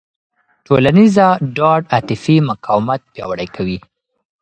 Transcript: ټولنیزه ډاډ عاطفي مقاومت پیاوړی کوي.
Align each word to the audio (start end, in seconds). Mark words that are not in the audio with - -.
ټولنیزه 0.65 1.27
ډاډ 1.55 1.81
عاطفي 1.93 2.35
مقاومت 2.49 3.01
پیاوړی 3.13 3.47
کوي. 3.55 3.77